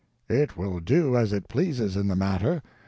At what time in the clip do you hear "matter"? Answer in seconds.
2.15-2.63